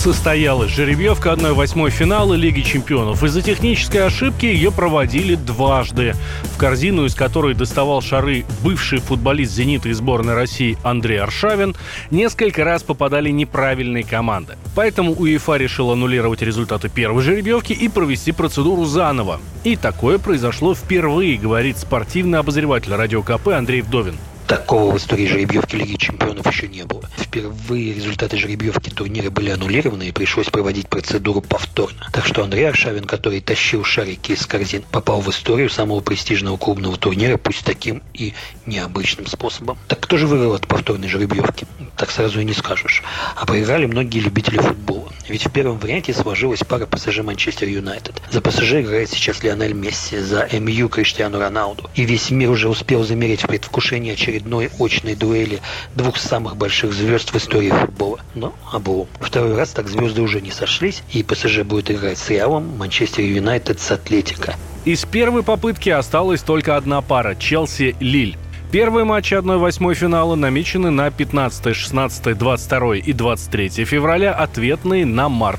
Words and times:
состоялась 0.00 0.70
жеребьевка 0.70 1.28
1-8 1.28 1.90
финала 1.90 2.32
Лиги 2.32 2.62
чемпионов. 2.62 3.22
Из-за 3.22 3.42
технической 3.42 4.06
ошибки 4.06 4.46
ее 4.46 4.72
проводили 4.72 5.34
дважды. 5.34 6.14
В 6.54 6.56
корзину, 6.56 7.04
из 7.04 7.14
которой 7.14 7.52
доставал 7.52 8.00
шары 8.00 8.46
бывший 8.64 9.00
футболист 9.00 9.52
«Зенита» 9.52 9.90
и 9.90 9.92
сборной 9.92 10.32
России 10.32 10.78
Андрей 10.82 11.20
Аршавин, 11.20 11.76
несколько 12.10 12.64
раз 12.64 12.82
попадали 12.82 13.28
неправильные 13.28 14.02
команды. 14.02 14.56
Поэтому 14.74 15.12
УЕФА 15.12 15.58
решил 15.58 15.90
аннулировать 15.90 16.40
результаты 16.40 16.88
первой 16.88 17.22
жеребьевки 17.22 17.74
и 17.74 17.88
провести 17.88 18.32
процедуру 18.32 18.86
заново. 18.86 19.38
И 19.64 19.76
такое 19.76 20.16
произошло 20.16 20.74
впервые, 20.74 21.36
говорит 21.36 21.76
спортивный 21.76 22.38
обозреватель 22.38 22.94
радио 22.94 23.22
КП 23.22 23.48
Андрей 23.48 23.82
Вдовин. 23.82 24.14
Такого 24.50 24.90
в 24.90 24.96
истории 24.96 25.28
жеребьевки 25.28 25.76
Лиги 25.76 25.94
Чемпионов 25.94 26.44
еще 26.44 26.66
не 26.66 26.82
было. 26.82 27.08
Впервые 27.16 27.94
результаты 27.94 28.36
жеребьевки 28.36 28.90
турнира 28.90 29.30
были 29.30 29.50
аннулированы 29.50 30.08
и 30.08 30.10
пришлось 30.10 30.48
проводить 30.48 30.88
процедуру 30.88 31.40
повторно. 31.40 32.08
Так 32.12 32.26
что 32.26 32.42
Андрей 32.42 32.68
Аршавин, 32.68 33.04
который 33.04 33.40
тащил 33.40 33.84
шарики 33.84 34.32
из 34.32 34.44
корзин, 34.46 34.82
попал 34.90 35.20
в 35.20 35.30
историю 35.30 35.70
самого 35.70 36.00
престижного 36.00 36.56
клубного 36.56 36.96
турнира, 36.96 37.36
пусть 37.36 37.64
таким 37.64 38.02
и 38.12 38.34
необычным 38.66 39.28
способом. 39.28 39.78
Так 39.86 40.00
кто 40.00 40.16
же 40.16 40.26
выиграл 40.26 40.54
от 40.54 40.66
повторной 40.66 41.06
жеребьевки? 41.06 41.68
Так 41.96 42.10
сразу 42.10 42.40
и 42.40 42.44
не 42.44 42.52
скажешь. 42.52 43.04
А 43.36 43.46
проиграли 43.46 43.86
многие 43.86 44.18
любители 44.18 44.58
футбола. 44.58 44.99
Ведь 45.30 45.46
в 45.46 45.50
первом 45.52 45.78
варианте 45.78 46.12
сложилась 46.12 46.58
пара 46.66 46.86
ПСЖ 46.86 47.20
Манчестер 47.20 47.68
Юнайтед. 47.68 48.20
За 48.32 48.40
ПСЖ 48.40 48.80
играет 48.80 49.10
сейчас 49.10 49.44
Лионель 49.44 49.74
Месси, 49.74 50.18
за 50.18 50.48
МЮ 50.52 50.88
Криштиану 50.88 51.38
Роналду. 51.38 51.88
И 51.94 52.04
весь 52.04 52.32
мир 52.32 52.50
уже 52.50 52.68
успел 52.68 53.04
замерить 53.04 53.44
в 53.44 53.46
предвкушении 53.46 54.12
очередной 54.12 54.70
очной 54.80 55.14
дуэли 55.14 55.60
двух 55.94 56.16
самых 56.16 56.56
больших 56.56 56.92
звезд 56.92 57.32
в 57.32 57.36
истории 57.36 57.70
футбола. 57.70 58.18
Но 58.34 58.52
облом. 58.72 59.06
Второй 59.20 59.54
раз 59.54 59.70
так 59.70 59.86
звезды 59.86 60.20
уже 60.20 60.40
не 60.40 60.50
сошлись, 60.50 61.04
и 61.12 61.22
ПСЖ 61.22 61.60
будет 61.60 61.92
играть 61.92 62.18
с 62.18 62.28
Реалом, 62.28 62.76
Манчестер 62.76 63.22
Юнайтед 63.22 63.78
с 63.78 63.92
Атлетико. 63.92 64.56
Из 64.84 65.04
первой 65.04 65.44
попытки 65.44 65.90
осталась 65.90 66.42
только 66.42 66.76
одна 66.76 67.02
пара– 67.02 67.34
Челси-Лиль. 67.38 68.36
Первые 68.70 69.04
матчи 69.04 69.34
1-8 69.34 69.94
финала 69.94 70.36
намечены 70.36 70.90
на 70.90 71.10
15, 71.10 71.74
16, 71.74 72.38
22 72.38 72.96
и 72.98 73.12
23 73.12 73.84
февраля, 73.84 74.32
ответные 74.32 75.04
на 75.04 75.28
март. 75.28 75.58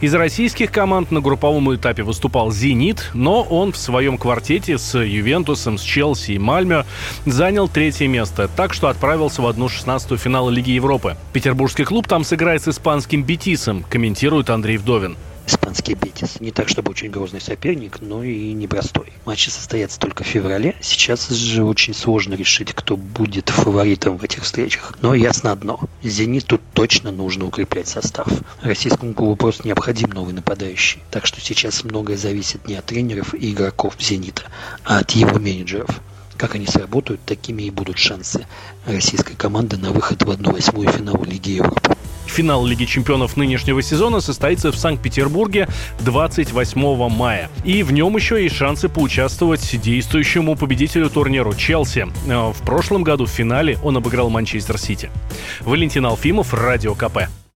Из 0.00 0.14
российских 0.14 0.70
команд 0.70 1.10
на 1.10 1.20
групповом 1.20 1.74
этапе 1.74 2.04
выступал 2.04 2.52
«Зенит», 2.52 3.10
но 3.14 3.42
он 3.42 3.72
в 3.72 3.76
своем 3.76 4.16
квартете 4.16 4.78
с 4.78 4.96
«Ювентусом», 4.96 5.76
с 5.76 5.82
«Челси» 5.82 6.32
и 6.32 6.38
«Мальмё» 6.38 6.84
занял 7.26 7.68
третье 7.68 8.06
место, 8.06 8.48
так 8.54 8.74
что 8.74 8.86
отправился 8.86 9.42
в 9.42 9.46
1-16 9.48 10.16
финала 10.16 10.48
Лиги 10.48 10.70
Европы. 10.70 11.16
Петербургский 11.32 11.82
клуб 11.82 12.06
там 12.06 12.22
сыграет 12.22 12.62
с 12.62 12.68
испанским 12.68 13.24
«Бетисом», 13.24 13.84
комментирует 13.90 14.50
Андрей 14.50 14.76
Вдовин 14.76 15.16
испанский 15.46 15.94
Бетис. 15.94 16.40
Не 16.40 16.50
так, 16.50 16.68
чтобы 16.68 16.90
очень 16.90 17.10
грозный 17.10 17.40
соперник, 17.40 18.00
но 18.00 18.22
и 18.22 18.52
непростой. 18.52 19.12
Матчи 19.24 19.48
состоятся 19.48 19.98
только 19.98 20.24
в 20.24 20.26
феврале. 20.26 20.74
Сейчас 20.80 21.28
же 21.28 21.64
очень 21.64 21.94
сложно 21.94 22.34
решить, 22.34 22.72
кто 22.72 22.96
будет 22.96 23.48
фаворитом 23.50 24.18
в 24.18 24.24
этих 24.24 24.42
встречах. 24.42 24.94
Но 25.00 25.14
ясно 25.14 25.52
одно. 25.52 25.80
«Зениту» 26.02 26.60
точно 26.74 27.10
нужно 27.12 27.46
укреплять 27.46 27.88
состав. 27.88 28.28
Российскому 28.60 29.14
клубу 29.14 29.36
просто 29.36 29.66
необходим 29.66 30.10
новый 30.10 30.34
нападающий. 30.34 31.02
Так 31.10 31.26
что 31.26 31.40
сейчас 31.40 31.84
многое 31.84 32.16
зависит 32.16 32.66
не 32.66 32.74
от 32.74 32.86
тренеров 32.86 33.34
и 33.34 33.52
игроков 33.52 33.96
«Зенита», 33.98 34.42
а 34.84 34.98
от 34.98 35.12
его 35.12 35.38
менеджеров. 35.38 36.00
Как 36.36 36.54
они 36.56 36.66
сработают, 36.66 37.24
такими 37.24 37.62
и 37.62 37.70
будут 37.70 37.98
шансы 37.98 38.46
российской 38.86 39.36
команды 39.36 39.76
на 39.76 39.92
выход 39.92 40.22
в 40.22 40.30
1-8 40.30 40.90
финал 40.90 41.22
Лиги 41.24 41.50
Европы. 41.50 41.96
Финал 42.26 42.64
Лиги 42.64 42.84
чемпионов 42.84 43.36
нынешнего 43.36 43.82
сезона 43.82 44.20
состоится 44.20 44.72
в 44.72 44.76
Санкт-Петербурге 44.76 45.68
28 46.00 47.08
мая. 47.08 47.50
И 47.64 47.82
в 47.82 47.92
нем 47.92 48.16
еще 48.16 48.42
есть 48.42 48.56
шансы 48.56 48.88
поучаствовать 48.88 49.80
действующему 49.80 50.56
победителю 50.56 51.10
турниру 51.10 51.54
Челси. 51.54 52.08
Э, 52.26 52.52
в 52.52 52.62
прошлом 52.64 53.02
году 53.02 53.26
в 53.26 53.30
финале 53.30 53.78
он 53.82 53.96
обыграл 53.96 54.30
Манчестер 54.30 54.78
Сити. 54.78 55.10
Валентин 55.60 56.06
Алфимов, 56.06 56.54
Радио 56.54 56.94
КП. 56.94 57.28